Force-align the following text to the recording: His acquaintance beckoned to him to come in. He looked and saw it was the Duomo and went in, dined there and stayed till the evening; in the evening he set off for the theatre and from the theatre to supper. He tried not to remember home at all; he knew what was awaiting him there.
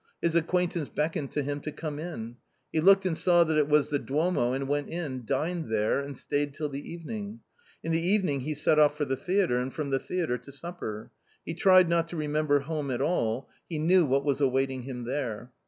His 0.19 0.35
acquaintance 0.35 0.89
beckoned 0.89 1.29
to 1.33 1.43
him 1.43 1.59
to 1.59 1.71
come 1.71 1.99
in. 1.99 2.37
He 2.73 2.81
looked 2.81 3.05
and 3.05 3.15
saw 3.15 3.47
it 3.47 3.67
was 3.69 3.91
the 3.91 3.99
Duomo 3.99 4.51
and 4.51 4.67
went 4.67 4.89
in, 4.89 5.25
dined 5.27 5.69
there 5.69 5.99
and 5.99 6.17
stayed 6.17 6.55
till 6.55 6.69
the 6.69 6.91
evening; 6.91 7.41
in 7.83 7.91
the 7.91 8.01
evening 8.01 8.39
he 8.39 8.55
set 8.55 8.79
off 8.79 8.97
for 8.97 9.05
the 9.05 9.15
theatre 9.15 9.59
and 9.59 9.71
from 9.71 9.91
the 9.91 9.99
theatre 9.99 10.39
to 10.39 10.51
supper. 10.51 11.11
He 11.45 11.53
tried 11.53 11.87
not 11.87 12.07
to 12.07 12.17
remember 12.17 12.61
home 12.61 12.89
at 12.89 12.99
all; 12.99 13.47
he 13.69 13.77
knew 13.77 14.03
what 14.03 14.25
was 14.25 14.41
awaiting 14.41 14.81
him 14.81 15.03
there. 15.03 15.51